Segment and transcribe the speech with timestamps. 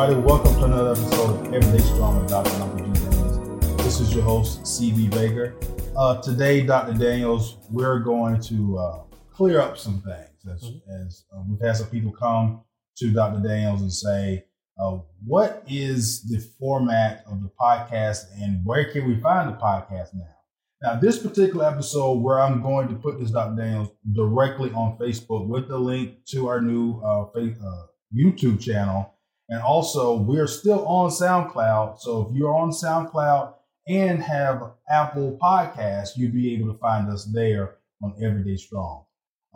[0.00, 0.26] everybody.
[0.26, 2.50] Welcome to another episode of Everyday Strong with Dr.
[2.62, 3.00] Uncle G.
[3.00, 3.76] Daniels.
[3.84, 5.54] This is your host, CB Baker.
[5.94, 6.94] Uh, today, Dr.
[6.94, 10.46] Daniels, we're going to uh, clear up some things.
[10.50, 11.04] As, mm-hmm.
[11.04, 12.62] as uh, we've had some people come
[12.96, 13.46] to Dr.
[13.46, 14.44] Daniels and say,
[14.80, 20.14] uh, what is the format of the podcast and where can we find the podcast
[20.14, 20.36] now?
[20.82, 23.54] Now, this particular episode, where I'm going to put this Dr.
[23.54, 27.86] Daniels directly on Facebook with the link to our new uh, uh
[28.16, 29.14] YouTube channel.
[29.50, 31.98] And also, we're still on SoundCloud.
[31.98, 33.52] So if you're on SoundCloud
[33.88, 39.04] and have Apple Podcasts, you'd be able to find us there on Everyday Strong,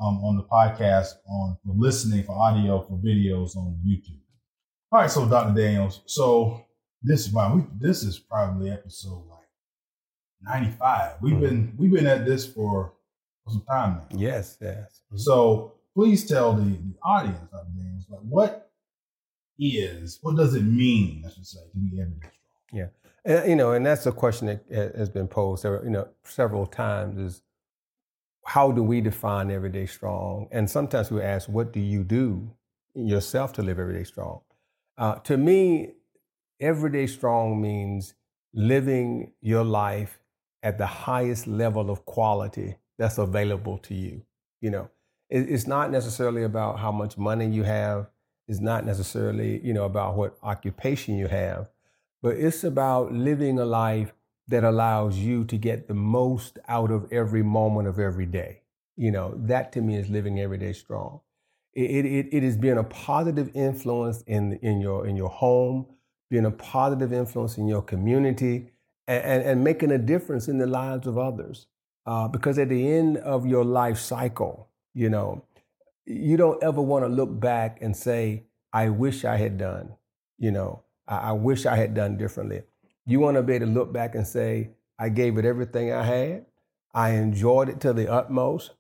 [0.02, 4.20] um, on the podcast, on for listening, for audio, for videos on YouTube.
[4.90, 5.54] All right, so Dr.
[5.54, 6.64] Daniels, so
[7.00, 9.46] this is wow, we, this is probably episode like
[10.42, 11.18] 95.
[11.20, 11.42] We've mm-hmm.
[11.42, 12.94] been we've been at this for,
[13.44, 14.18] for some time now.
[14.18, 15.02] Yes, yes.
[15.06, 15.18] Mm-hmm.
[15.18, 17.68] So please tell the, the audience, Dr.
[17.76, 18.70] Daniels, like what
[19.58, 22.20] is, what does it mean, I should say, to be strong?
[22.72, 22.86] Yeah.
[23.24, 27.18] And, you know, and that's a question that has been posed, you know, several times
[27.18, 27.42] is
[28.44, 30.48] how do we define everyday strong?
[30.50, 32.50] And sometimes we ask, what do you do
[32.94, 34.40] yourself to live everyday strong?
[34.98, 35.94] Uh, to me,
[36.60, 38.14] everyday strong means
[38.52, 40.20] living your life
[40.62, 44.22] at the highest level of quality that's available to you.
[44.60, 44.90] You know,
[45.30, 48.10] it, it's not necessarily about how much money you have.
[48.46, 51.70] It's not necessarily, you know, about what occupation you have,
[52.22, 54.12] but it's about living a life
[54.48, 58.60] that allows you to get the most out of every moment of every day.
[58.96, 61.20] You know, that to me is living every day strong.
[61.72, 65.86] It, it, it has been a positive influence in, in, your, in your home,
[66.30, 68.70] being a positive influence in your community,
[69.08, 71.66] and, and, and making a difference in the lives of others.
[72.06, 75.42] Uh, because at the end of your life cycle, you know,
[76.06, 79.94] you don't ever want to look back and say, I wish I had done,
[80.38, 82.62] you know, I, I wish I had done differently.
[83.06, 86.02] You want to be able to look back and say, I gave it everything I
[86.02, 86.46] had.
[86.92, 88.72] I enjoyed it to the utmost.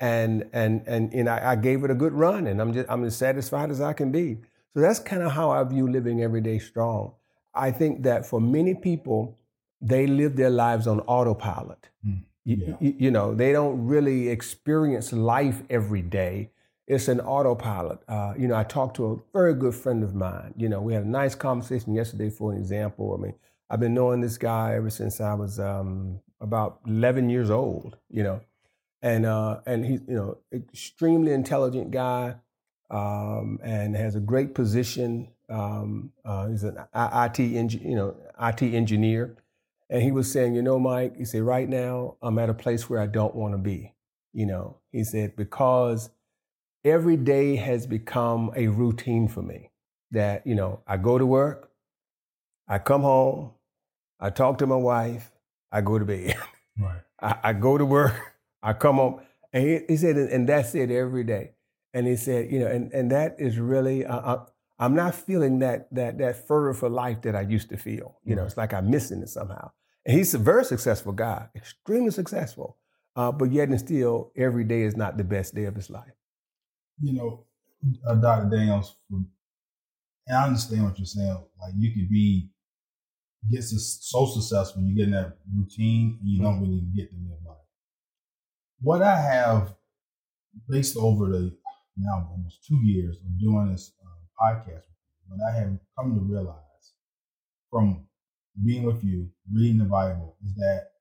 [0.00, 3.04] And and and, and I, I gave it a good run and I'm just I'm
[3.04, 4.38] as satisfied as I can be.
[4.74, 7.12] So that's kind of how I view living every day strong.
[7.54, 9.38] I think that for many people,
[9.80, 11.90] they live their lives on autopilot.
[12.06, 12.74] Mm, yeah.
[12.80, 16.50] you, you, know, they don't really experience life every day
[16.86, 18.00] it's an autopilot.
[18.08, 20.54] Uh, you know, I talked to a very good friend of mine.
[20.56, 23.16] You know, we had a nice conversation yesterday, for an example.
[23.16, 23.34] I mean,
[23.70, 27.96] I've been knowing this guy ever since I was um, about 11 years old.
[28.10, 28.40] You know,
[29.02, 32.36] and uh, and he's you know extremely intelligent guy,
[32.90, 35.28] um, and has a great position.
[35.48, 39.36] Um, uh, he's an IT engineer, you know, IT engineer,
[39.90, 42.88] and he was saying, you know, Mike, he said, right now I'm at a place
[42.88, 43.92] where I don't want to be.
[44.32, 46.08] You know, he said because
[46.84, 49.70] every day has become a routine for me
[50.10, 51.70] that, you know, I go to work,
[52.68, 53.52] I come home,
[54.20, 55.30] I talk to my wife,
[55.70, 56.36] I go to bed.
[56.78, 57.02] Right.
[57.20, 58.14] I, I go to work,
[58.62, 59.20] I come home.
[59.52, 61.50] And he, he, said, and that's it every day.
[61.92, 64.38] And he said, you know, and, and that is really, uh,
[64.78, 68.16] I'm not feeling that, that, that fervor for life that I used to feel.
[68.24, 69.70] You know, it's like I'm missing it somehow.
[70.06, 72.78] And he's a very successful guy, extremely successful.
[73.14, 76.14] Uh, but yet and still, every day is not the best day of his life
[77.02, 77.44] you know,
[78.06, 78.48] uh, Dr.
[78.48, 79.26] Daniels, and
[80.30, 81.36] I understand what you're saying.
[81.60, 82.48] Like you could be
[83.50, 86.44] get so successful, you get in that routine, and you mm-hmm.
[86.44, 87.56] don't really get to live life.
[88.80, 89.74] What I have,
[90.68, 91.52] based over the
[91.96, 94.84] now almost two years of doing this uh, podcast,
[95.26, 96.56] what I have come to realize
[97.70, 98.06] from
[98.64, 100.92] being with you, reading the Bible, is that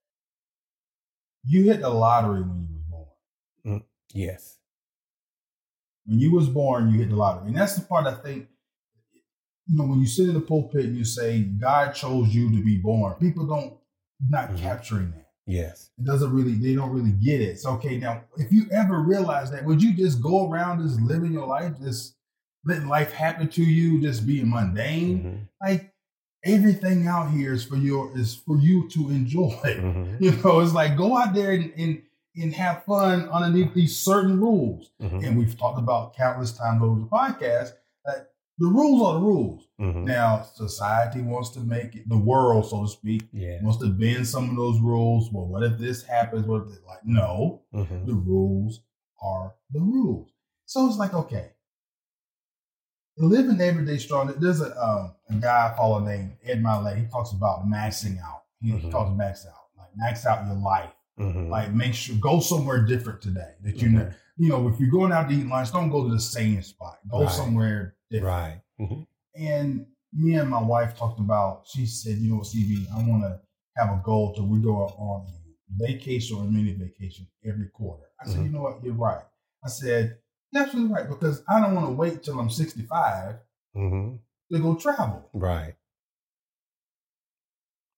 [1.45, 3.81] you hit the lottery when you were born.
[3.81, 4.57] Mm, yes.
[6.05, 7.47] When you was born, you hit the lottery.
[7.47, 8.47] And that's the part I think,
[9.67, 12.63] you know, when you sit in the pulpit and you say, God chose you to
[12.63, 13.75] be born, people don't,
[14.29, 14.63] not mm-hmm.
[14.63, 15.27] capturing that.
[15.45, 15.89] Yes.
[15.97, 17.59] It doesn't really, they don't really get it.
[17.59, 21.33] So, okay, now, if you ever realize that, would you just go around just living
[21.33, 22.15] your life, just
[22.65, 25.19] letting life happen to you, just being mundane?
[25.19, 25.43] Mm-hmm.
[25.61, 25.91] Like,
[26.43, 29.59] everything out here is for your is for you to enjoy.
[29.63, 30.23] Mm-hmm.
[30.23, 32.01] You know, it's like go out there and, and
[32.35, 34.91] and have fun underneath these certain rules.
[35.01, 35.23] Mm-hmm.
[35.23, 37.73] And we've talked about countless times over the podcast
[38.05, 39.67] that the rules are the rules.
[39.79, 40.05] Mm-hmm.
[40.05, 43.57] Now, society wants to make it, the world, so to speak, yeah.
[43.61, 45.29] wants to bend some of those rules.
[45.31, 46.45] Well, what if this happens?
[46.45, 48.05] What if like, no, mm-hmm.
[48.05, 48.81] the rules
[49.21, 50.31] are the rules.
[50.65, 51.51] So it's like, okay,
[53.17, 54.33] living everyday strong.
[54.37, 56.97] There's a, um, a guy I follow named Ed Mylett.
[56.97, 58.43] He talks about maxing out.
[58.61, 58.89] He mm-hmm.
[58.89, 60.91] talks max out, like max out your life
[61.21, 61.49] Mm-hmm.
[61.49, 63.53] Like make sure go somewhere different today.
[63.61, 63.97] That you mm-hmm.
[63.97, 66.61] know, you know, if you're going out to eat lunch, don't go to the same
[66.63, 66.97] spot.
[67.09, 67.31] Go right.
[67.31, 68.33] somewhere different.
[68.33, 68.61] Right.
[68.79, 69.01] Mm-hmm.
[69.35, 71.63] And me and my wife talked about.
[71.67, 73.39] She said, "You know what, CB, I want to
[73.77, 78.25] have a goal to we go on a vacation or mini vacation every quarter." I
[78.27, 78.45] said, Mhm.
[78.45, 78.83] "You know what?
[78.83, 79.23] You're right."
[79.63, 80.17] I said,
[80.51, 83.35] "You're absolutely right because I don't want to wait till I'm 65
[83.73, 84.15] hmm
[84.51, 85.75] to go travel." Right.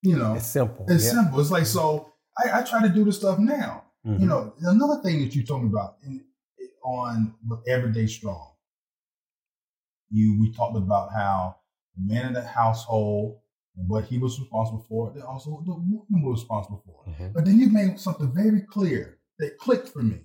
[0.03, 0.85] You know, It's simple.
[0.89, 1.11] it's yeah.
[1.11, 1.39] simple.
[1.39, 2.12] It's like so.
[2.37, 3.83] I, I try to do this stuff now.
[4.05, 4.19] Mhm.
[4.21, 6.23] You know, another thing that you told me about in,
[6.83, 7.33] on
[7.67, 8.49] Everyday Strong,
[10.09, 11.57] you we talked about how
[11.95, 13.39] the man in the household
[13.77, 17.05] and what he was responsible for, and also the woman was responsible for.
[17.11, 17.33] Mhm.
[17.33, 20.21] But then you made something very clear that clicked for me.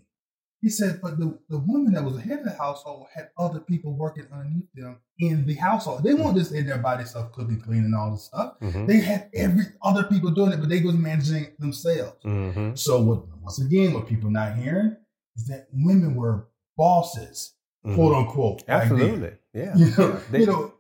[0.60, 3.60] He said, but the, the woman that was the head of the household had other
[3.60, 6.02] people working underneath them in the household.
[6.02, 8.58] They weren't just in there by themselves cooking, cleaning, all this stuff.
[8.60, 8.88] Mhm.
[8.88, 12.16] They had every other people doing it, but they was managing themselves.
[12.25, 12.76] Mhm.
[12.76, 14.96] So what once again, what people not hearing
[15.37, 17.54] is that women were bosses,
[17.87, 17.94] Mhm.
[17.94, 18.64] quote unquote.
[18.69, 19.32] Absolutely.
[19.54, 19.75] Yeah.
[19.76, 20.20] You know, Yeah.
[20.31, 20.75] They, you know,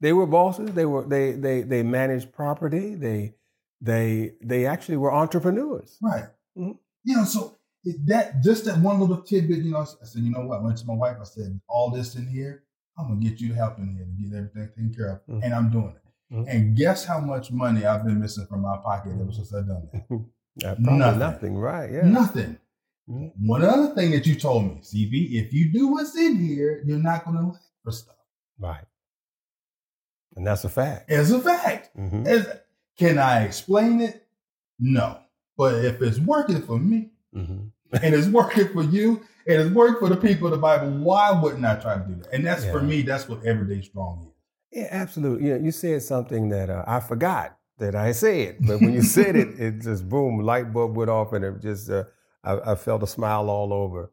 [0.00, 0.72] they were bosses.
[0.74, 2.94] They were they they they managed property.
[2.94, 3.36] They
[3.80, 5.96] they they actually were entrepreneurs.
[6.02, 6.24] right.
[6.58, 6.78] Mhm.
[7.04, 7.53] You know, so
[7.84, 10.60] it, that just that one little tidbit, you know, I said, you know what?
[10.60, 12.64] I went to my wife, I said, all this in here,
[12.98, 15.26] I'm gonna get you to help in here to get everything taken care of.
[15.26, 15.44] Mhm.
[15.44, 16.34] And I'm doing it.
[16.34, 16.44] Mhm.
[16.48, 19.88] And guess how much money I've been missing from my pocket ever since I've done
[19.92, 20.06] that?
[20.64, 21.18] Uh, Nothing.
[21.18, 21.58] nothing.
[21.58, 21.90] Right.
[21.92, 22.02] Yeah.
[22.06, 22.56] Nothing.
[23.10, 23.32] Mhm.
[23.44, 27.00] One other thing that you told me, CB, if you do what's in here, you're
[27.00, 28.14] not gonna lack for stuff.
[28.60, 28.84] Right.
[30.36, 31.06] And that's a fact.
[31.10, 31.90] It's a fact.
[31.96, 32.24] Mhm.
[32.26, 32.46] As,
[32.96, 34.28] can I explain it?
[34.78, 35.18] No.
[35.56, 37.70] But if it's working for me Mhm.
[38.02, 41.30] and it's working for you and it's working for the people of the Bible, why
[41.30, 42.32] wouldn't I try to do that?
[42.32, 44.78] And that's for me, that's what everyday strong is.
[44.78, 45.48] Yeah, absolutely.
[45.48, 49.02] You know, you said something that uh, I forgot that I said, but when you
[49.02, 52.04] said it, it just boom, light bulb went off, and it just uh,
[52.42, 54.12] I, I felt a smile all over.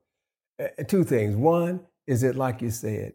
[0.59, 1.35] Uh, two things.
[1.35, 3.13] One is it like you said,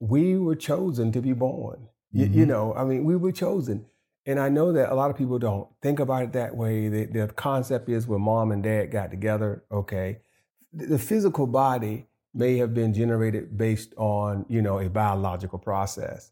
[0.00, 1.88] we were chosen to be born.
[2.12, 3.84] You, you know, I mean, we were chosen,
[4.28, 6.88] and I know that a lot of people don't think about it that way.
[6.88, 10.18] The, the concept is when mom and dad got together, okay,
[10.72, 16.30] the the physical body may have been generated based on you know a biological process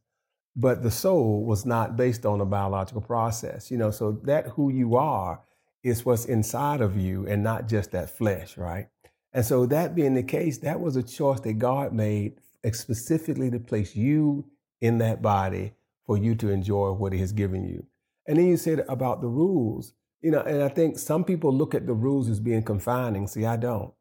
[0.54, 3.90] but the soul was not based on a biological process you know.
[3.90, 5.40] So that who you are
[5.82, 8.88] is what's inside of you and not just that flesh right?
[9.32, 12.40] And so that being the case that was a choice that god made
[12.72, 14.44] specifically to place you
[14.80, 15.72] in that body
[16.06, 17.86] for you to enjoy what he has given you.
[18.26, 19.92] And then you said about the rules.
[20.22, 23.26] You know and i think some people look at the rules as being confining.
[23.26, 23.92] See i don't.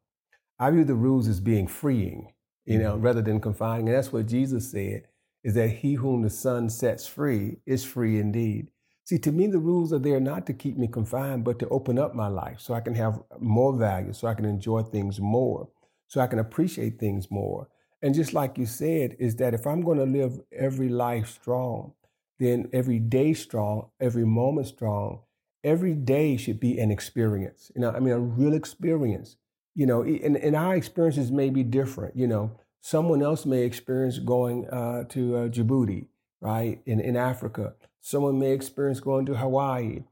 [0.57, 2.31] I view the rules as being freeing
[2.65, 3.03] you know mm-hmm.
[3.03, 3.89] rather than confining.
[3.89, 5.07] And that's what jesus said
[5.45, 8.67] is that he whom the Son sets free is free indeed.
[9.03, 11.99] See, to me, the rules are there not to keep me confined, but to open
[11.99, 15.69] up my life so I can have more value, so I can enjoy things more,
[16.07, 17.67] so I can appreciate things more.
[18.05, 21.93] And just like you said, is that if I'm going to live every life strong,
[22.37, 25.21] then every day strong, every moment strong,
[25.63, 27.71] every day should be an experience.
[27.73, 29.37] You know, I mean, a real experience.
[29.73, 32.15] You know, and, and our experiences may be different.
[32.15, 36.05] You know, someone else may experience going uh, to uh, Djibouti,
[36.41, 37.73] right, in, in Africa.
[38.01, 40.03] Someone may experience going to Hawaii.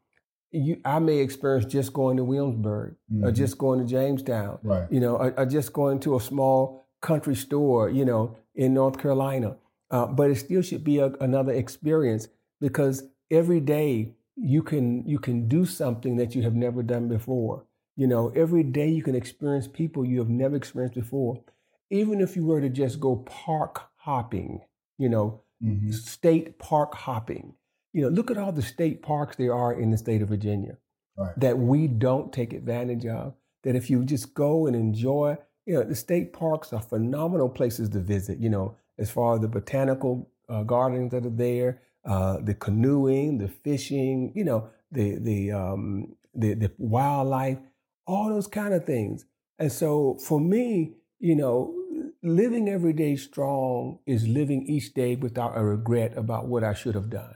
[0.52, 3.36] You, I may experience just going to Williamsburg or Mhm.
[3.36, 4.92] just going to Jamestown, Right.
[4.92, 8.98] you know, or, or just going to a small country store, you know, in North
[8.98, 9.58] Carolina.
[9.92, 12.28] Uh, but it still should be a, another experience
[12.60, 17.66] because every day you can you can do something that you have never done before.
[17.96, 21.44] You know, every day you can experience people you have never experienced before.
[21.92, 24.62] Even if you were to just go park hopping,
[24.98, 25.94] you know, Mhm.
[25.94, 27.54] state park hopping.
[27.94, 30.78] You know, look at all the state parks there are in the state of Virginia
[31.18, 31.40] Right.
[31.40, 33.36] that we don't take advantage of.
[33.64, 37.90] That if you just go and enjoy, you know, the state parks are phenomenal places
[37.90, 38.40] to visit.
[38.40, 43.38] You know, as far as the botanical uh, gardens that are there, uh, the canoeing,
[43.38, 47.60] the fishing, you know, the the um, the the wildlife,
[48.06, 49.26] all those kind of things.
[49.60, 51.74] And so for me, you know,
[52.22, 56.96] living every day strong is living each day without a regret about what I should
[56.96, 57.36] have done.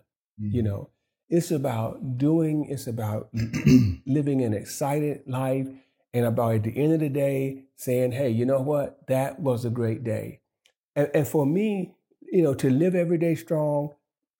[0.51, 0.65] You Mhm.
[0.65, 0.89] know,
[1.29, 3.29] it's about doing, it's about
[4.05, 5.67] living an excited life,
[6.17, 9.05] and about at the end of the day saying, hey, you know what?
[9.07, 10.41] That was a great day.
[10.95, 11.93] And, and for me,
[12.31, 13.91] you know, to live every day strong,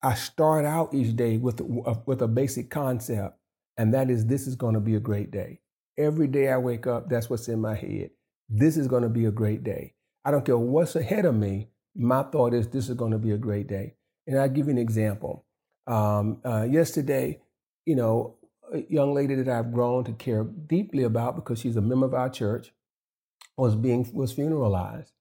[0.02, 3.38] I start out each day with a, with a basic concept,
[3.76, 5.60] and that is this is going to be a great day.
[5.96, 8.10] Every day I wake up, that's what's in my head.
[8.48, 9.94] This is going to be a great day.
[10.24, 11.68] I don't care what's ahead of me.
[11.94, 13.94] My thought is this is going to be a great day.
[14.26, 15.44] And I'll give you an example.
[15.86, 17.40] Um, uh, yesterday,
[17.86, 18.34] you know,
[18.72, 22.14] a young lady that I've grown to care deeply about because she's a member of
[22.14, 22.72] our church
[23.56, 25.12] was being was funeralized.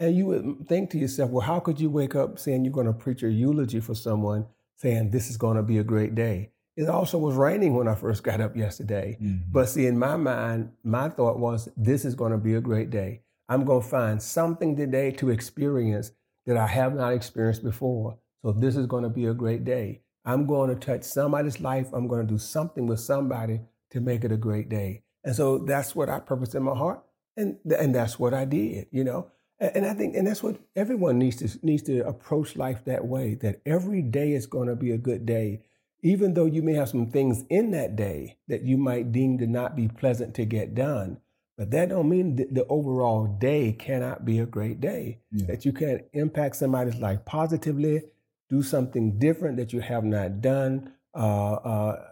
[0.00, 2.86] And you would think to yourself, well, how could you wake up saying you're going
[2.86, 4.46] to preach a eulogy for someone
[4.78, 6.50] saying this is going to be a great day.
[6.76, 9.18] It also was raining when I first got up yesterday.
[9.20, 9.50] Mhm.
[9.50, 12.90] But see, in my mind, my thought was this is going to be a great
[12.90, 13.22] day.
[13.48, 16.12] I'm going to find something today to experience
[16.46, 18.18] that I have not experienced before.
[18.42, 20.02] So this is going to be a great day.
[20.28, 21.88] I'm going to touch somebody's life.
[21.94, 25.02] I'm going to do something with somebody to make it a great day.
[25.24, 27.02] And so that's what I purposed in my heart,
[27.34, 28.88] and and that's what I did.
[28.90, 32.56] You know, and, and I think and that's what everyone needs to needs to approach
[32.56, 33.34] life that way.
[33.36, 35.62] That every day is going to be a good day,
[36.02, 39.46] even though you may have some things in that day that you might deem to
[39.46, 41.20] not be pleasant to get done.
[41.56, 45.20] But that don't mean that the overall day cannot be a great day.
[45.32, 45.46] Yeah.
[45.46, 48.02] That you can impact somebody's life positively,
[48.48, 50.92] do something different that you have not done.
[51.14, 52.08] Uh, uh,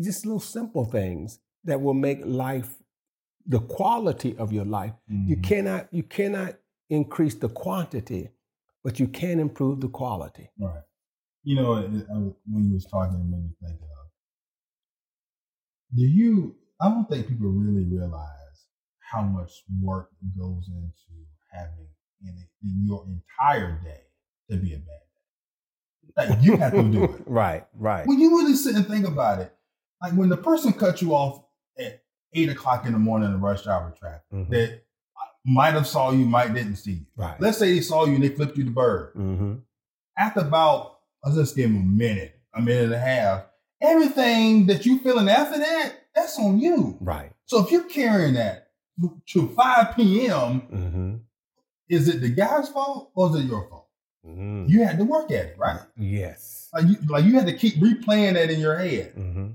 [0.00, 2.76] just little simple things that will make life
[3.46, 4.94] the quality of your life.
[5.08, 5.42] You Mhm.
[5.42, 8.30] cannot you cannot increase the quantity,
[8.84, 10.50] but you can improve the quality.
[10.58, 10.82] Right.
[11.42, 11.82] You know,
[12.46, 13.88] when you was talking, it made me think of.
[15.94, 16.56] Do you?
[16.80, 18.66] I don't think people really realize
[19.00, 19.50] how much
[19.82, 21.88] work goes into having
[22.22, 24.02] in, in your entire day
[24.50, 25.06] to be a bad.
[26.16, 27.10] Like you have to do it.
[27.26, 28.06] Right, right.
[28.06, 29.54] When you really sit and think about it,
[30.02, 31.42] like when the person cut you off
[31.78, 32.02] at
[32.34, 34.48] eight o'clock in the morning in rush hour traffic, Mhm.
[34.50, 34.82] that
[35.44, 37.06] might have saw you, might didn't see you.
[37.16, 37.40] Right.
[37.40, 39.54] Let's say they saw you and they flipped you the bird hmm
[40.18, 43.44] after about let's just give them a minute, a minute and a half,
[43.80, 46.98] everything that you feeling after that, that's on you.
[47.00, 47.32] Right.
[47.46, 48.68] So if you're carrying that
[49.28, 51.14] to 5 p.m., hmm
[51.88, 53.88] is it the guy's fault or is it your fault?
[54.24, 55.80] Hmm You had to work at it, right?
[55.96, 56.68] Yes.
[56.72, 59.48] Like you, like you had to keep replaying that in your head hmm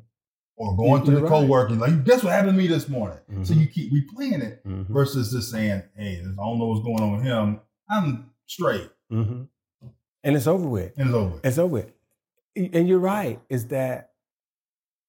[0.57, 1.29] or going to You're the right.
[1.29, 1.79] co-working.
[1.79, 3.17] Like, guess what happened to me this morning?
[3.43, 3.59] So Mhm.
[3.59, 7.11] you keep replaying it hmm versus just saying, hey, I don't know what's going on
[7.13, 7.59] with him.
[7.89, 9.43] I'm straight hmm
[10.23, 10.93] And it's over with.
[10.97, 11.39] and it's over.
[11.43, 11.91] It's over with.
[12.55, 14.13] And you're right, is that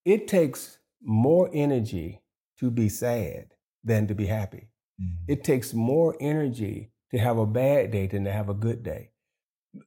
[0.04, 2.22] it takes more energy
[2.58, 4.68] to be sad than to be happy.
[5.00, 5.16] Mhm.
[5.28, 9.10] It takes more energy to have a bad day than to have a good day.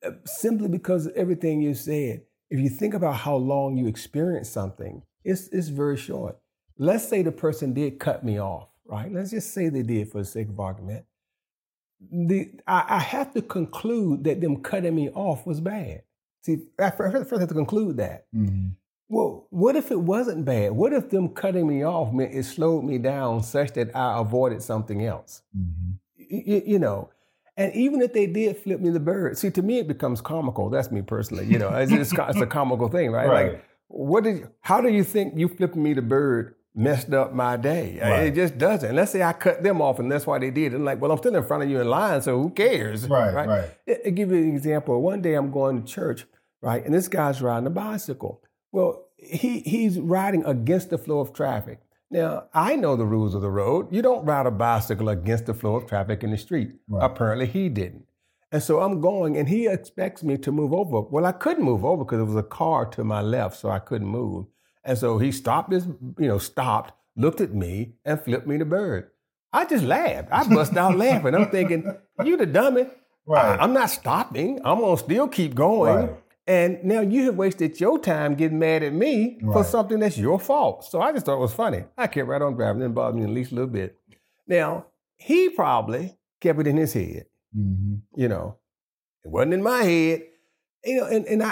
[0.04, 2.24] Uh, Simply because of everything you said.
[2.50, 6.40] If you think about how long you experience something, it's, it's very short.
[6.80, 9.12] Let's say the person did cut me off, right?
[9.12, 11.06] Let's just say they did for the sake of argument.
[12.12, 16.04] The, I, I have to conclude that them cutting me off was bad.
[16.42, 18.26] See, I first first have to conclude that.
[18.34, 18.76] Mhm.
[19.10, 20.72] Well, what if it wasn't bad?
[20.72, 24.62] What if them cutting me off meant it slowed me down such that I avoided
[24.64, 25.42] something else?
[25.56, 26.00] Mhm.
[26.16, 27.10] you, you know,
[27.60, 30.70] and even if they did flip me the bird, see, to me it becomes comical.
[30.70, 31.46] That's me personally.
[31.46, 33.28] You know, it's, just, it's a comical thing, right?
[33.28, 33.52] Right.
[33.54, 34.48] Like, what did?
[34.62, 38.00] How do you think you flipping me the bird messed up my day?
[38.02, 38.28] Right.
[38.28, 38.96] It just doesn't.
[38.96, 40.74] Let's say I cut them off, and that's why they did.
[40.74, 43.08] And like, well, I'm still in front of you in line, so who cares?
[43.08, 43.70] Right, right.
[43.88, 45.02] I- I'll give you an example.
[45.02, 46.26] One day I'm going to church,
[46.62, 48.42] right, and this guy's riding a bicycle.
[48.72, 51.80] Well, he he's riding against the flow of traffic.
[52.12, 53.88] Now, I know the rules of the road.
[53.92, 56.72] You don't ride a bicycle against the flow of traffic in the street.
[56.88, 57.06] Right.
[57.06, 58.06] Apparently, he didn't.
[58.52, 61.02] And so I'm going, and he expects me to move over.
[61.02, 63.78] Well, I couldn't move over because there was a car to my left, so I
[63.78, 64.48] couldn't move.
[64.84, 68.66] And so he stopped his, you know, stopped, looked at me, and flipped me the
[68.66, 69.12] bird.
[69.54, 70.30] I just laughed.
[70.32, 71.36] I bust out laughing.
[71.36, 72.88] I'm thinking, you the dummy.
[73.28, 73.60] Right.
[73.60, 74.60] I, am not stopping.
[74.66, 75.96] I'm gonna still keep going.
[75.96, 76.16] Right.
[76.50, 80.40] And now you have wasted your time getting mad at me for something that's your
[80.40, 80.84] fault.
[80.84, 81.84] So I just thought it was funny.
[81.96, 82.82] I kept right on driving.
[82.82, 83.96] Didn't bother me at least a little bit.
[84.48, 87.28] Now he probably kept it in his head.
[87.56, 88.02] Mhm.
[88.16, 88.56] You know,
[89.24, 90.24] it wasn't in my head.
[90.84, 91.50] You know, and, and I,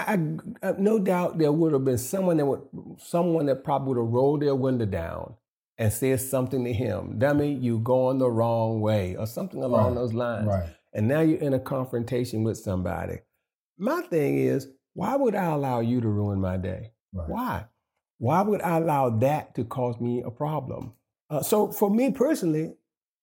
[0.62, 2.62] I, I no doubt there would have been someone that would
[2.98, 5.34] someone that probably would have rolled their window down
[5.76, 9.94] and said something to him, dummy, you going the wrong way, or something along Right.
[9.94, 10.70] those lines Right.
[10.92, 13.18] and now you're in a confrontation with somebody.
[13.76, 14.66] My thing is,
[14.98, 16.90] why would I allow you to ruin my day?
[17.12, 17.28] Right.
[17.28, 17.64] Why?
[18.18, 20.92] Why would I allow that to cause me a problem?
[21.30, 22.74] Uh, so for me personally,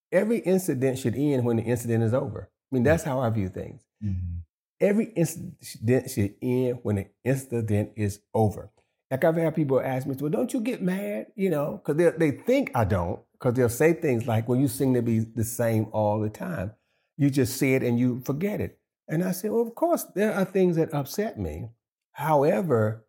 [0.09, 2.49] every incident should end when the incident is over.
[2.49, 3.81] I mean, that's how I view things.
[4.01, 4.43] Mhm.
[4.79, 8.71] Every incident should end when the incident is over.
[9.11, 11.27] Like I've had people ask me, well, don't you get mad?
[11.35, 14.69] You know, because they, they think I don't, because they'll say things like, well, you
[14.69, 16.71] seem to be the same all the time.
[17.17, 18.79] You just say it and you forget it.
[19.07, 21.69] And I said, well, of course, there are things that upset me.
[22.13, 23.05] However,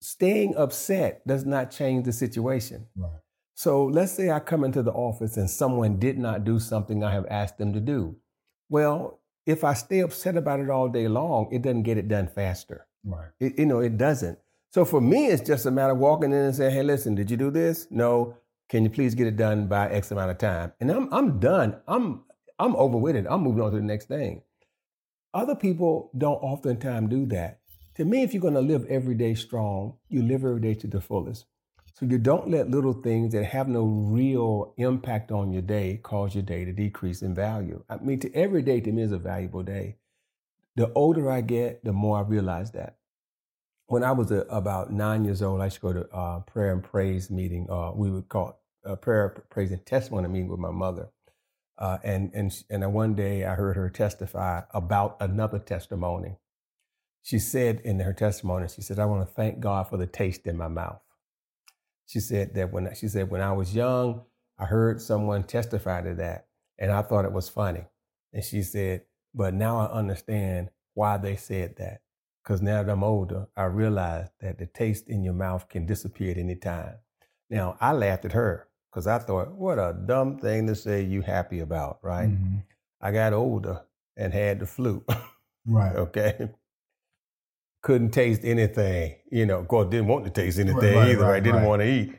[0.00, 2.86] staying upset does not change the situation.
[2.96, 3.20] Right.
[3.54, 7.12] So let's say I come into the office and someone did not do something I
[7.12, 8.16] have asked them to do.
[8.68, 12.26] Well, if I stay upset about it all day long, it doesn't get it done
[12.26, 12.86] faster.
[13.04, 13.28] Right.
[13.38, 14.38] It, you know, it doesn't.
[14.70, 17.30] So for me, it's just a matter of walking in and saying, "Hey, listen, did
[17.30, 17.86] you do this?
[17.90, 18.36] No.
[18.68, 21.76] Can you please get it done by X amount of time?" And I'm I'm done.
[21.86, 22.24] I'm
[22.58, 23.26] I'm over with it.
[23.28, 24.42] I'm moving on to the next thing.
[25.34, 27.58] Other people don't oftentimes do that.
[27.96, 30.86] To me, if you're going to live every day strong, you live every day to
[30.86, 31.46] the fullest.
[31.94, 36.34] So you don't let little things that have no real impact on your day cause
[36.34, 37.82] your day to decrease in value.
[37.88, 39.96] I mean, to every day to me is a valuable day.
[40.76, 42.98] The older I get, the more I realize that.
[43.86, 46.72] When I was a, about nine years old, I used to go to a prayer
[46.72, 47.68] and praise meeting.
[47.68, 48.50] Uh, we would call
[48.84, 51.08] it a prayer, praise, and testimony meeting with my mother.
[51.78, 56.36] Uh, and and and one day I heard her testify about another testimony.
[57.22, 60.46] She said in her testimony, she said, "I want to thank God for the taste
[60.46, 61.00] in my mouth."
[62.06, 64.22] She said that when she said when I was young,
[64.58, 66.46] I heard someone testify to that,
[66.78, 67.86] and I thought it was funny.
[68.32, 69.02] And she said,
[69.34, 72.02] but now I understand why they said that.
[72.42, 76.32] Because now that I'm older, I realize that the taste in your mouth can disappear
[76.32, 76.96] at any time.
[77.50, 81.20] Now I laughed at her because I thought, what a dumb thing to say you
[81.20, 82.28] happy about, right?
[82.28, 82.58] Mm-hmm.
[83.00, 83.80] I got older
[84.16, 85.04] and had the flu.
[85.66, 85.96] right.
[85.96, 86.50] Okay.
[87.82, 91.22] Couldn't taste anything, you know, of course, didn't want to taste anything right, right, either,
[91.22, 91.30] right?
[91.30, 91.42] right?
[91.42, 92.14] Didn't want to eat.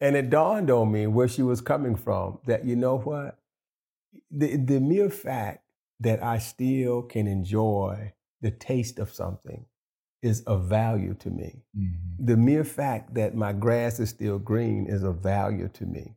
[0.00, 3.38] And it dawned on me where she was coming from that, you know what?
[4.30, 5.62] The, the mere fact
[6.00, 9.66] that I still can enjoy the taste of something
[10.24, 11.62] is of value to me.
[11.78, 12.24] Mm-hmm.
[12.26, 16.16] The mere fact that my grass is still green is of value to me.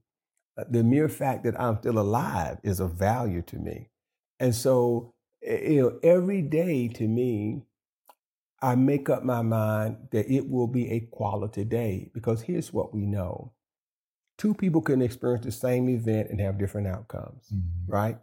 [0.57, 3.89] Uh, the mere fact that I'm still alive is of value to me.
[4.39, 7.63] And so, you know, every day to me,
[8.61, 12.93] I make up my mind that it will be a quality day because here's what
[12.93, 13.51] we know.
[14.37, 17.91] Two people can experience the same event and have different outcomes, mm-hmm.
[17.91, 18.17] right?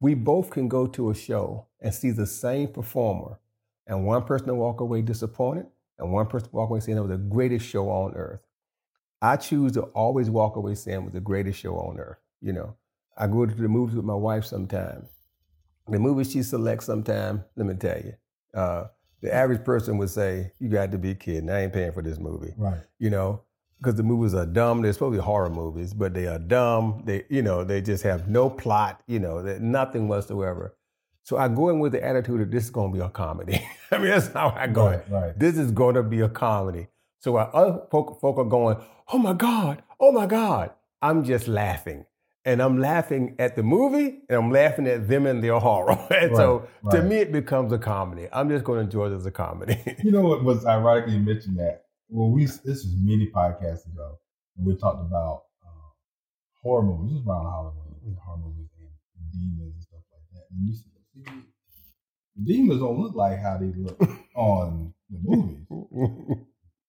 [0.00, 3.38] We both can go to a show and see the same performer
[3.88, 5.66] and one person will walk away disappointed,
[5.98, 8.40] and one person will walk away saying it was the greatest show on earth.
[9.20, 12.18] I choose to always walk away saying it was the greatest show on earth.
[12.40, 12.76] You know,
[13.16, 15.08] I go to the movies with my wife sometimes.
[15.88, 18.14] The movies she selects sometimes, let me tell you,
[18.54, 18.88] uh,
[19.22, 21.50] the average person would say, "You got to be kidding!
[21.50, 22.80] I ain't paying for this movie." Right.
[22.98, 23.40] You know,
[23.78, 24.82] because the movies are dumb.
[24.82, 27.02] They're supposed to be horror movies, but they are dumb.
[27.04, 29.02] They, you know, they just have no plot.
[29.06, 30.76] You know, nothing whatsoever.
[31.28, 33.62] So I go in with the attitude that this is going to be a comedy.
[33.90, 34.86] I mean, that's how I go.
[34.86, 35.38] Right, right.
[35.38, 36.86] This is going to be a comedy.
[37.18, 38.78] So while other folk, folk are going,
[39.12, 40.70] oh my God, oh my God,
[41.02, 42.06] I'm just laughing.
[42.46, 45.98] And I'm laughing at the movie and I'm laughing at them and their horror.
[46.10, 48.26] and right, so to me, it becomes a comedy.
[48.32, 49.76] I'm just going to enjoy it as a comedy.
[50.02, 51.82] you know what was ironically mentioned that?
[52.08, 54.18] Well, we this was many podcasts ago.
[54.56, 55.92] And we talked about uh,
[56.62, 57.18] horror movies.
[57.18, 60.44] This was around Halloween, horror movies and demons and stuff like that.
[60.56, 60.74] And you
[62.44, 64.00] demons don't look like how they look
[64.34, 66.38] on the movies.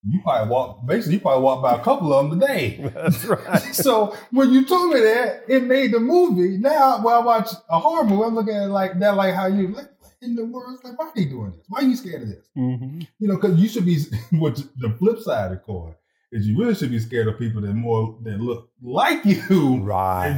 [0.08, 2.90] You probably walk, basically, you probably walk by a couple of them today.
[2.96, 3.60] That's right.
[3.74, 6.58] so when you told me that, it made the movie.
[6.58, 9.48] Now, when I watch a horror movie, I'm looking at it like that, like how
[9.48, 9.90] you, like,
[10.22, 11.66] in the world, like, why are they doing this?
[11.68, 12.48] Why are you scared of this?
[12.58, 13.02] Mm-hmm.
[13.20, 14.00] You know, because you should be,
[14.32, 15.96] what the flip side of the coin
[16.32, 19.78] is you really should be scared of people that more, that look like you.
[19.82, 20.30] Right.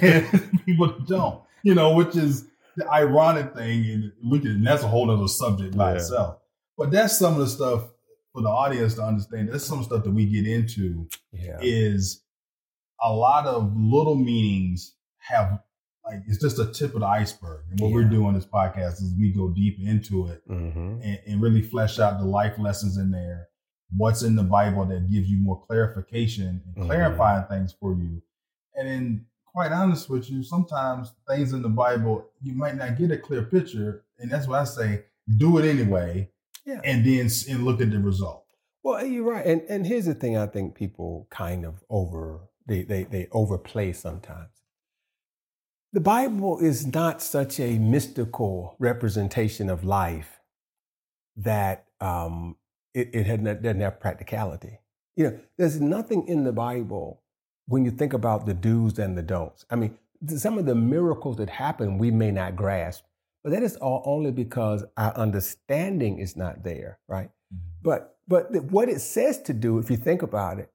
[0.00, 4.82] Than people that don't, you know, which is, the ironic thing, and we can that's
[4.82, 5.96] a whole other subject by yeah.
[5.96, 6.38] itself.
[6.76, 7.88] But that's some of the stuff
[8.32, 9.50] for the audience to understand.
[9.50, 11.08] That's some stuff that we get into.
[11.32, 11.58] Yeah.
[11.60, 12.22] Is
[13.02, 15.60] a lot of little meanings have
[16.04, 17.64] like it's just a tip of the iceberg.
[17.70, 17.94] And what yeah.
[17.94, 21.00] we're doing this podcast is we go deep into it mm-hmm.
[21.02, 23.48] and, and, really flesh out the life lessons in there.
[23.96, 26.86] What's in the Bible that gives you more clarification and mm-hmm.
[26.86, 28.22] clarifying things for you.
[28.74, 33.10] And then quite honest with you, sometimes things in the Bible you might not get
[33.10, 35.04] a clear picture, and that's why I say
[35.36, 36.30] do it anyway,
[36.64, 36.80] yeah.
[36.84, 38.46] and then and look at the result.
[38.82, 42.82] Well, you're right, and and here's the thing: I think people kind of over they
[42.82, 44.48] they they overplay sometimes.
[45.92, 50.40] The Bible is not such a mystical representation of life
[51.36, 52.56] that um,
[52.94, 54.78] it, it had not, doesn't have practicality.
[55.16, 57.21] You know, there's nothing in the Bible
[57.66, 59.64] when you think about the do's and the don'ts.
[59.70, 59.96] I mean,
[60.26, 63.04] some of the miracles that happen we may not grasp,
[63.42, 67.30] but that is all only because our understanding is not there, right?
[67.52, 67.66] Mm-hmm.
[67.82, 70.70] But but what it says to do, if you think about it,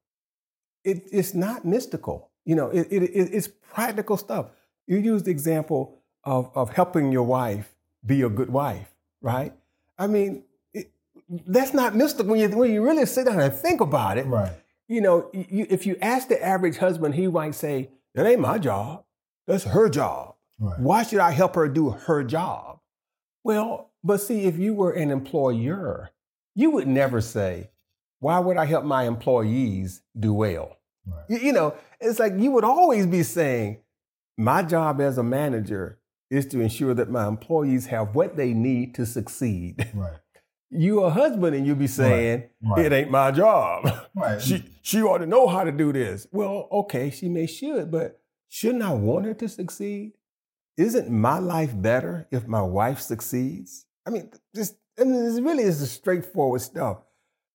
[0.84, 2.30] it it's not mystical.
[2.46, 4.48] You know, it, it, it's practical stuff.
[4.86, 9.54] You use the example of, of helping your wife be a good wife, right?
[10.00, 10.92] I mean, it,
[11.30, 14.26] that's not mystical when you when you really sit down and think about it.
[14.28, 14.54] Right
[14.88, 18.58] you know, you, if you ask the average husband, he might say, That ain't my
[18.58, 19.04] job.
[19.46, 20.36] That's her job.
[20.60, 20.80] Right.
[20.80, 22.80] Why should I help her do her job?
[23.44, 26.12] Well, but see, if you were an employer,
[26.56, 27.70] you would never say,
[28.20, 30.78] Why would I help my employees do well?
[31.06, 31.26] Right.
[31.30, 33.80] You, you know, it's like you would always be saying,
[34.38, 38.96] My job as a manager is to ensure that my employees have what they need
[38.96, 39.90] to succeed.
[39.94, 40.14] Right.
[40.70, 42.86] You a husband and you be saying Right.
[42.86, 43.90] it ain't my job.
[44.16, 44.42] Right.
[44.42, 46.28] she she ought to know how to do this.
[46.32, 50.14] Well, okay, she may should, but shouldn't I want her to succeed?
[50.78, 53.86] Isn't my life better if my wife succeeds?
[54.06, 56.98] I mean, this I mean, this really is the straightforward stuff.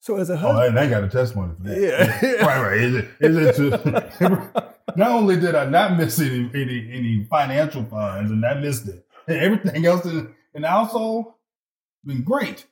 [0.01, 1.81] So as a Oh, husband, and I got a testimony for that.
[1.81, 2.45] Yeah.
[2.47, 2.79] right, right.
[2.79, 4.21] Is it, is it
[4.97, 9.05] not only did I not miss any, any any financial funds, and I missed it,
[9.29, 11.27] and everything else in, in the household
[12.05, 12.67] been great.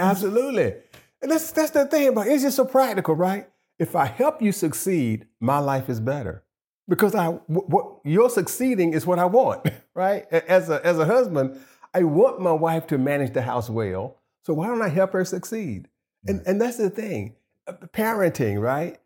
[0.00, 0.74] Absolutely.
[1.22, 2.32] And that's that's the thing about it.
[2.32, 3.48] it's just so practical, right?
[3.78, 6.44] If I help you succeed, my life is better.
[6.88, 10.26] Because I what, what you're succeeding is what I want, right?
[10.32, 11.60] As a as a husband,
[11.94, 14.16] I want my wife to manage the house well.
[14.44, 15.88] So why don't I help her succeed?
[16.26, 17.36] And and that's the thing.
[17.66, 18.98] Uh, Parenting, right?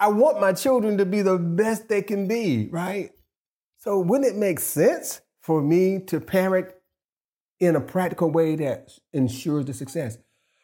[0.00, 3.10] I want my children to be the best they can be, right?
[3.78, 6.68] So wouldn't it make sense for me to parent
[7.60, 10.18] in a practical way that ensures the success?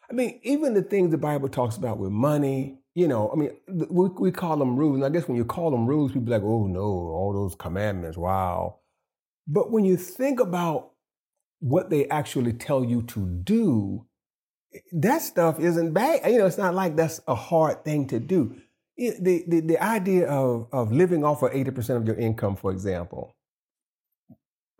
[0.09, 3.51] I mean, even the things the Bible talks about with money, you know, I mean,
[3.89, 4.95] we, we call them rules.
[4.95, 8.17] And I guess when you call them rules, people like, oh no, all those commandments,
[8.17, 8.77] wow.
[9.47, 10.91] But when you think about
[11.59, 14.05] what they actually tell you to do,
[14.93, 16.29] that stuff isn't bad.
[16.31, 18.55] You know, it's not like that's a hard thing to do.
[18.95, 22.71] It- the, the, the idea of, of living off of 80% of your income, for
[22.71, 23.33] example,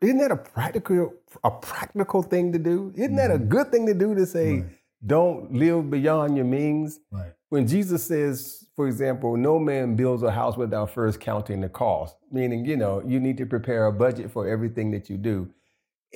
[0.02, 1.14] isn't that a practical
[1.44, 2.94] a practical thing to do?
[2.96, 3.50] Isn't that a Mhm.
[3.50, 4.66] good thing to do to say, Right.
[5.08, 7.00] Don't live beyond your means?
[7.12, 7.32] Right.
[7.50, 12.16] When Jesus says, for example, no man builds a house without first counting the cost,
[12.32, 15.50] meaning, you know, you need to prepare a budget for everything that you do.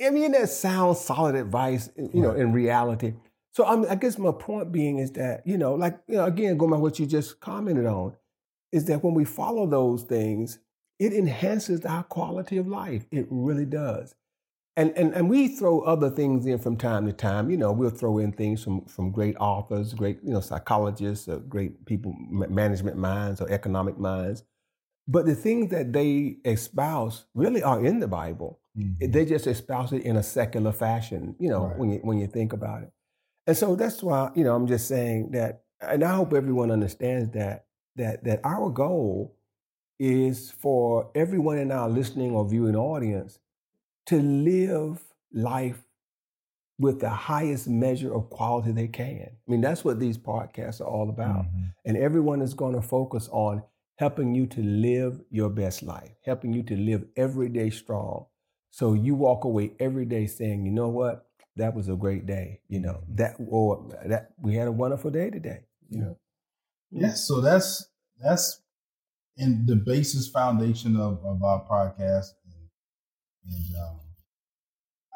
[0.04, 3.14] I mean, that sounds solid advice, you know, in reality.
[3.52, 6.56] So I'm, I guess my point being is that, you know, like, you know, again,
[6.56, 8.14] going by what you just commented on,
[8.72, 10.58] is that when we follow those things,
[10.98, 13.06] it enhances our quality of life.
[13.10, 14.14] It really does.
[14.76, 17.50] And, and, and we throw other things in from time to time.
[17.50, 21.40] You know, we'll throw in things from, from great authors, great you know psychologists, or
[21.40, 24.44] great people, management minds or economic minds.
[25.06, 28.60] But the things that they espouse really are in the Bible.
[28.78, 29.12] Mhm.
[29.12, 31.36] They just espouse it in a secular fashion.
[31.38, 31.78] You know, Right.
[31.78, 32.92] when you when you think about it.
[33.46, 37.32] And so that's why you know I'm just saying that, and I hope everyone understands
[37.34, 39.36] that that that our goal
[39.98, 43.38] is for everyone in our listening or viewing audience
[44.06, 45.84] to live life
[46.78, 49.28] with the highest measure of quality they can.
[49.30, 51.44] I mean, that's what these podcasts are all about.
[51.44, 51.74] Mhm.
[51.84, 53.62] And everyone is going to focus on
[53.96, 58.26] helping you to live your best life, helping you to live every day strong.
[58.70, 61.28] So you walk away every day saying, you know what?
[61.56, 62.62] That was a great day.
[62.68, 65.66] You know, that or that we had a wonderful day today.
[65.90, 66.18] You know.
[66.90, 67.86] Yes, so that's
[68.18, 68.62] that's
[69.36, 72.32] in the basis foundation of, of our podcast,
[73.44, 73.98] and, um,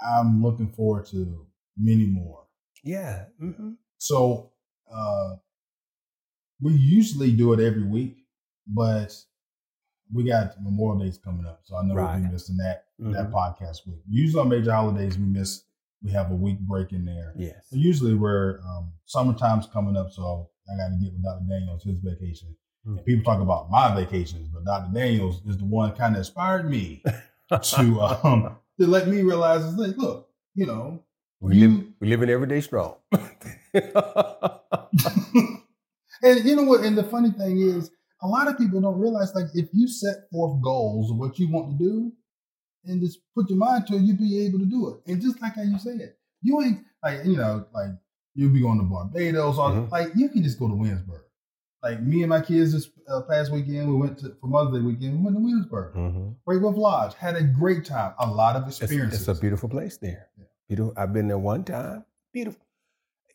[0.06, 2.44] I'm looking forward to many more.
[2.84, 3.24] Yeah.
[3.38, 4.52] hmm So
[4.92, 5.36] uh,
[6.60, 8.18] we usually do it every week,
[8.66, 9.12] but
[10.12, 13.32] we got Memorial Days coming up, so I know we'll be missing that that Mhm.
[13.32, 14.00] podcast week.
[14.08, 15.64] Usually on major holidays, we miss
[16.02, 17.32] we have a week break in there.
[17.36, 17.66] Yes.
[17.70, 21.44] So usually we're um, summertime's coming up, so I got to get with Dr.
[21.48, 22.54] Daniels his vacation.
[22.86, 22.98] Mm.
[22.98, 24.92] And people talk about my vacations, but Dr.
[24.92, 27.02] Daniels is the one kind of inspired me
[27.50, 31.02] to um, to let me realize, is like, look, you know,
[31.40, 32.96] We live, we live in everyday strong.
[36.22, 36.84] and you know what?
[36.84, 37.90] And the funny thing is,
[38.22, 41.48] a lot of people don't realize, like, if you set forth goals of what you
[41.50, 42.12] want to do,
[42.84, 45.10] and just put your mind to it, you'll be able to do it.
[45.10, 47.90] And just like how you said, you ain't like, you know, like
[48.34, 49.90] you'll be going to Barbados, or Mhm.
[49.90, 51.22] like you can just go to Williamsburg.
[51.86, 54.84] Like me and my kids this uh, past weekend, we went to for Mother's Day
[54.86, 55.18] weekend.
[55.18, 58.66] We went to Williamsburg, hmm Great Wolf Lodge, had a great time, a lot of
[58.66, 59.20] It's, experiences.
[59.28, 60.28] it's a beautiful place there.
[60.36, 60.44] Yeah.
[60.68, 60.94] Beautiful.
[60.96, 62.04] I've been there one time.
[62.32, 62.64] Beautiful.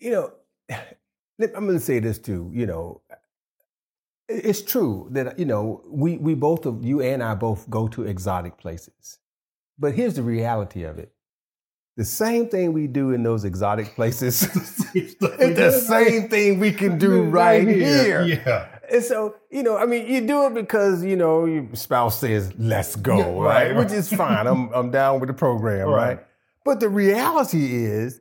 [0.01, 0.33] You know,
[0.69, 2.51] I'm going to say this too.
[2.53, 3.01] You know,
[4.27, 8.03] it's true that you know we we both of you and I both go to
[8.03, 9.19] exotic places,
[9.79, 11.13] but here's the reality of it:
[11.97, 14.43] the same thing we do in those exotic places,
[14.93, 18.23] it's the same thing we can do right here.
[18.23, 18.67] Yeah.
[18.91, 22.51] And so, you know, I mean, you do it because, you know, your spouse says,
[22.57, 23.67] let's go, Yeah, right?
[23.71, 24.47] right, Which is fine.
[24.47, 26.07] I'm, I'm down with the program, right.
[26.17, 26.19] Right.
[26.65, 28.19] But the reality is,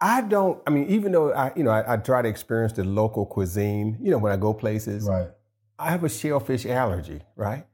[0.00, 2.84] I don't, I mean, even though I, you know, I, I try to experience the
[2.84, 5.28] local cuisine, you know, when I go places, Right.
[5.78, 7.66] I have a shellfish allergy, right?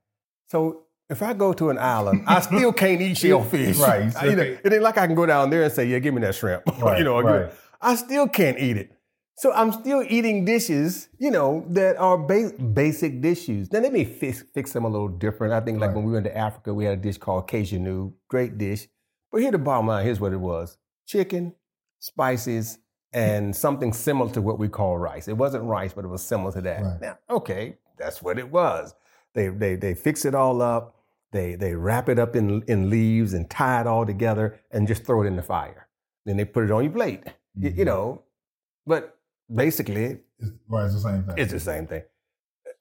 [0.49, 3.79] So if I go to an island, I still can't eat shellfish.
[3.79, 5.99] Right, I- you know, it ain't like I can go down there and say, yeah,
[5.99, 6.62] give me that shrimp.
[6.81, 7.53] Right, you know, I right.
[7.81, 8.92] I still can't eat it.
[9.38, 13.71] So I'm still eating dishes, you know, that are ba- basic dishes.
[13.71, 15.53] Now they may fix, fix them a little different.
[15.53, 15.97] I think like Right.
[15.97, 18.88] when we went to Africa, we had a dish called Cajun Great dish.
[19.31, 20.79] But here the bottom line, here's what it was.
[21.07, 21.55] Chicken,
[21.99, 22.79] spices,
[23.12, 25.29] and something similar to what we call rice.
[25.29, 26.83] It wasn't rice, but it was similar to that.
[26.83, 27.01] Right.
[27.01, 28.95] Now, okay, that's what it was.
[29.35, 30.96] They they they fix it all up.
[31.33, 35.05] They they wrap it up in in leaves and tie it all together and just
[35.05, 35.89] throw it in the fire.
[36.25, 37.23] Then they put it on your plate.
[37.55, 37.87] Y- You, Mhm.
[37.87, 38.23] know,
[38.87, 39.17] but
[39.55, 41.35] basically It's, right, it's the same thing.
[41.39, 42.03] it's the same thing.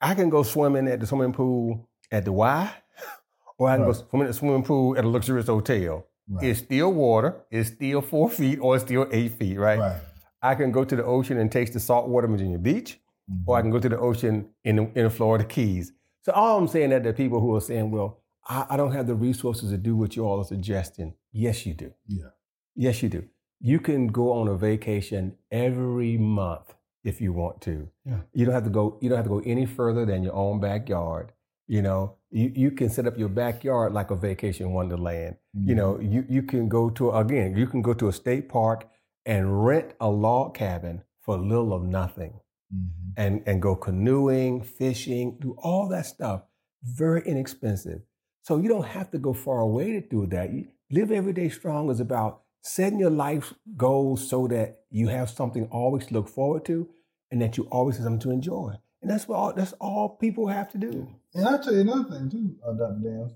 [0.01, 2.71] I can go swimming at the swimming pool at the Y,
[3.57, 3.87] or I can Right.
[3.87, 6.05] go swimming at the swimming pool at a luxurious hotel.
[6.27, 6.43] right.
[6.43, 7.35] It's still water.
[7.51, 9.79] It's still four feet, or it's still eight feet, right?
[9.79, 10.01] right.
[10.41, 12.99] I can go to the ocean and taste the salt water in Virginia Beach,
[13.45, 15.91] or I can go to the ocean in the, in the Florida Keys.
[16.23, 18.91] So all I'm saying that there are people who are saying, "Well, I, I don't
[18.91, 21.93] have the resources to do what you all are suggesting." Yes, you do.
[22.07, 22.29] Yeah.
[22.75, 23.23] Yes, you do.
[23.59, 27.87] You can go on a vacation every month if you want to.
[28.05, 28.21] Yeah.
[28.33, 28.97] You don't have to go.
[29.01, 31.31] You don't have to go any further than your own backyard.
[31.67, 35.37] You know, you, you can set up your backyard like a vacation wonderland.
[35.53, 37.55] You know, you you can go to again.
[37.57, 38.87] You can go to a state park
[39.25, 42.39] and rent a log cabin for little of nothing,
[42.71, 43.13] Mhm.
[43.17, 46.43] and and go canoeing, fishing, do all that stuff.
[46.83, 48.01] Very inexpensive.
[48.45, 50.53] So you don't have to go far away to do that.
[50.53, 55.31] You, Live Every Day Strong is about setting your life goals so that you have
[55.31, 56.87] something always to look forward to
[57.31, 58.73] and that you always have something to enjoy.
[59.01, 61.09] And that's what all, that's all people have to do.
[61.33, 62.99] And I'll tell you another thing too, uh, Dr.
[63.01, 63.31] Daniels,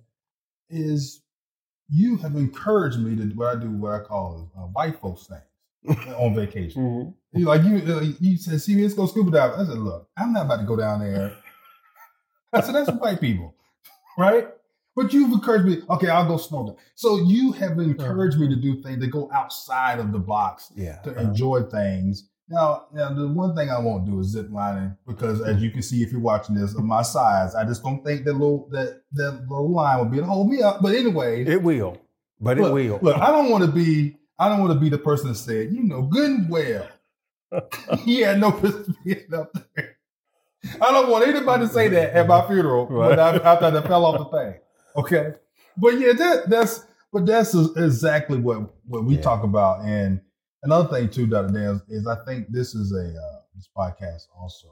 [0.70, 1.24] is
[1.90, 6.08] you have encouraged me to what I do, what I call uh, white folks things
[6.18, 7.16] on vacation.
[7.34, 10.08] You like you, uh, you said, "See, me let's go scuba dive." I said, "Look,
[10.16, 11.36] I'm not about to go down there."
[12.54, 13.56] I said, "That's for white people,
[14.18, 14.50] right?"
[15.00, 15.82] But you've encouraged me.
[15.90, 16.78] Okay, I'll go snorkel.
[16.96, 20.98] So you have encouraged me to do things that go outside of the box Yeah.
[21.04, 21.22] to uh-huh.
[21.22, 22.28] enjoy things.
[22.50, 25.84] Now, now the one thing I won't do is zip lining because, as you can
[25.84, 29.04] see, if you're watching this, of my size, I just don't think that little that
[29.14, 30.82] that little line will be able to hold me up.
[30.82, 31.98] But anyway, It will,
[32.42, 33.00] but it look, will.
[33.02, 34.18] look, I don't want to be.
[34.38, 36.88] I don't want to be the person that said, you know, good and well.
[38.04, 39.96] he had no business being up there.
[40.82, 43.10] I don't want anybody to say that at my funeral Right.
[43.12, 44.60] when I, after I fell off the thing.
[44.96, 45.34] Okay,
[45.78, 49.22] but yeah, that that's but that's exactly what what we Yeah.
[49.22, 49.86] talk about.
[49.86, 50.22] And
[50.64, 51.54] another thing too, Dr.
[51.54, 54.68] Dan, is I think this is a uh, this podcast also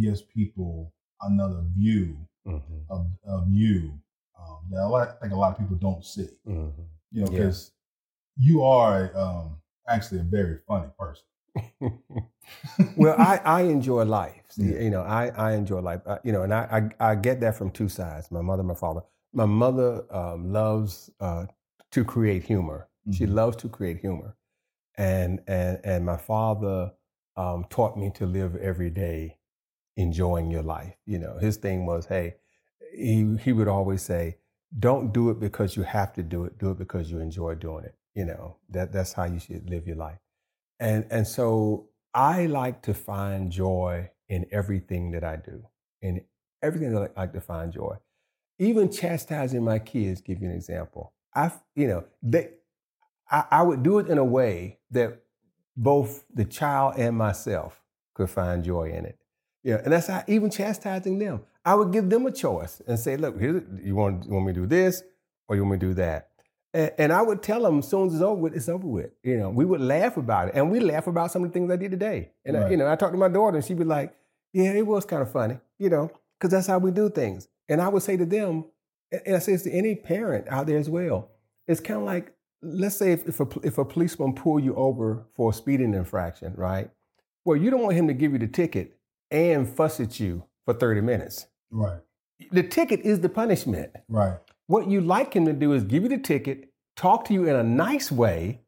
[0.00, 3.92] gives people another view Mhm, of of you
[4.38, 6.28] um, that lot, I think a lot of people don't see.
[6.46, 6.72] mhm.
[7.10, 7.38] You know, Yeah.
[7.38, 7.72] because
[8.36, 11.24] you are um, actually a very funny person.
[12.96, 14.42] well, I, I enjoy life.
[14.50, 14.80] See, Yeah.
[14.80, 16.00] You know, I, I enjoy life.
[16.06, 18.74] I, you know, and I, I I get that from two sides: my mother, my
[18.74, 19.02] father.
[19.32, 21.46] My mother um, loves uh,
[21.92, 22.88] to create humor.
[23.10, 23.34] She Mhm.
[23.34, 24.36] loves to create humor,
[24.96, 26.92] and and and my father
[27.36, 29.38] um, taught me to live every day
[29.96, 30.96] enjoying your life.
[31.06, 32.36] You know, his thing was, hey,
[32.94, 34.38] he he would always say,
[34.78, 36.58] don't do it because you have to do it.
[36.58, 37.96] Do it because you enjoy doing it.
[38.14, 40.18] You know, that that's how you should live your life.
[40.80, 45.66] And and so I like to find joy in everything that I do,
[46.02, 46.24] in
[46.62, 47.96] everything that I like to find joy.
[48.58, 51.12] Even chastising my kids, give you an example.
[51.34, 52.50] I, you know, they,
[53.30, 55.20] I, I would do it in a way that
[55.76, 57.80] both the child and myself
[58.14, 59.18] could find joy in it.
[59.62, 61.42] Yeah, and that's how even chastising them.
[61.64, 64.52] I would give them a choice and say, "Look, here's, you want you want me
[64.54, 65.02] to do this,
[65.48, 66.30] or you want me to do that."
[66.72, 69.10] And, and I would tell them, as soon as it's over with, it's over with.
[69.22, 71.70] You know, we would laugh about it, and we laugh about some of the things
[71.70, 72.30] I did today.
[72.44, 74.14] And I, you know, I talked to my daughter, and she'd be like,
[74.52, 77.48] "Yeah, it was kind of funny," you know, because that's how we do things.
[77.68, 78.64] And I would say to them,
[79.12, 81.30] and I say this to any parent out there as well.
[81.66, 85.24] It's kind of like, let's say if, if a if a policeman pull you over
[85.34, 86.90] for a speeding infraction, right?
[87.44, 88.98] Well, you don't want him to give you the ticket
[89.30, 91.46] and fuss at you for thirty minutes.
[91.70, 92.00] Right,
[92.50, 93.90] The ticket is the punishment.
[94.08, 97.46] right, What you like him to do is give you the ticket, talk to you
[97.46, 98.60] in a nice way,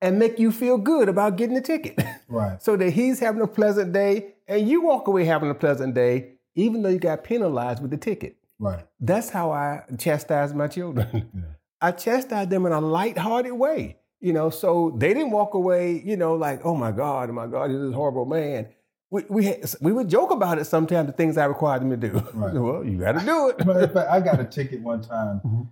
[0.00, 2.00] and make you feel good about getting the ticket.
[2.28, 2.60] right.
[2.60, 6.32] so that he's having a pleasant day and you walk away having a pleasant day,
[6.56, 8.36] even though you got penalized with the ticket.
[8.60, 8.86] Right.
[9.00, 11.30] That's how I chastise my children.
[11.34, 11.42] Yeah.
[11.82, 16.14] I chastise them in a light-hearted way, you know, so they didn't walk away, you
[16.14, 18.68] know, like, oh my God, oh my God, this is a horrible man.
[19.10, 21.96] We, we, had, we would joke about it sometimes, the things I required them to
[21.96, 22.12] do.
[22.34, 22.52] Right.
[22.66, 23.64] well, you got to do it.
[23.64, 25.40] But in fact, I got a ticket one time.
[25.44, 25.68] Mhm.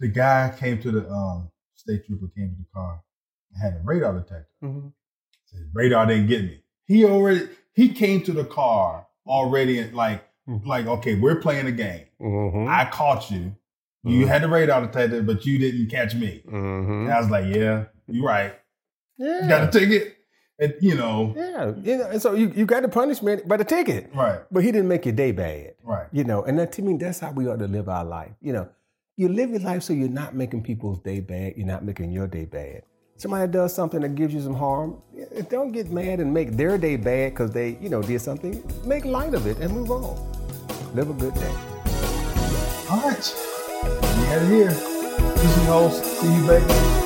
[0.00, 3.00] The guy came to the um, state trooper came to the car
[3.52, 4.48] and had a radar detector.
[4.64, 4.92] Mhm.
[5.46, 6.64] Said, radar didn't get me.
[6.86, 10.66] He already he came to the car already at like Mhm.
[10.66, 12.04] like okay, we're playing a game.
[12.20, 12.68] Mhm.
[12.68, 13.54] I caught you.
[14.02, 14.28] You Mhm.
[14.28, 16.42] had the radar detector, but you didn't catch me.
[16.46, 17.04] Mhm.
[17.04, 18.52] And I was like, yeah, you're right.
[19.18, 19.42] Yeah.
[19.42, 20.14] You got a ticket,
[20.58, 21.72] and you know, yeah.
[21.82, 24.72] You know, and so you, you got the punishment by the ticket, right, but he
[24.72, 25.74] didn't make your day bad.
[25.84, 28.32] right, You know, and that to me, that's how we ought to live our life.
[28.40, 28.68] You know,
[29.18, 31.54] you live your life so you're not making people's day bad.
[31.58, 32.82] You're not making your day bad.
[33.18, 34.96] somebody does something that gives you some harm,
[35.50, 38.62] don't get mad and make their day bad because they, you know, did something.
[38.86, 40.16] Make light of it and move on.
[40.92, 41.54] Live a good day.
[42.90, 43.34] All right.
[43.84, 44.70] You had it here.
[44.70, 46.48] This is your host, C.B.
[46.48, 46.99] Baker.